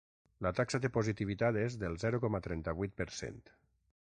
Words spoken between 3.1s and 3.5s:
cent.